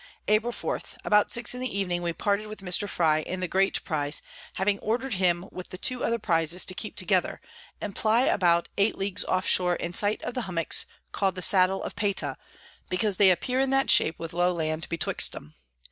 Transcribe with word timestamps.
April 0.27 0.51
4. 0.51 0.81
About 1.05 1.31
six 1.31 1.53
in 1.53 1.59
the 1.59 1.77
Evening 1.77 2.01
we 2.01 2.11
parted 2.11 2.47
with 2.47 2.61
Mr. 2.61 2.89
Frye 2.89 3.21
in 3.21 3.39
the 3.39 3.47
great 3.47 3.83
Prize, 3.83 4.23
having 4.53 4.79
order'd 4.79 5.13
him 5.13 5.47
with 5.51 5.69
the 5.69 5.77
two 5.77 6.03
other 6.03 6.17
Prizes 6.17 6.65
to 6.65 6.73
keep 6.73 6.95
together, 6.95 7.39
and 7.79 7.95
ply 7.95 8.21
about 8.21 8.67
8 8.79 8.95
Ls. 8.99 9.23
off 9.25 9.45
shore 9.45 9.75
in 9.75 9.93
sight 9.93 10.19
of 10.23 10.33
the 10.33 10.49
Hummocks 10.49 10.87
call'd 11.11 11.35
the 11.35 11.43
Saddle 11.43 11.83
of 11.83 11.95
Payta, 11.95 12.35
because 12.89 13.17
they 13.17 13.29
appear 13.29 13.59
in 13.59 13.69
that 13.69 13.91
shape 13.91 14.17
with 14.17 14.33
low 14.33 14.51
Land 14.51 14.89
betwixt 14.89 15.35
'em. 15.35 15.53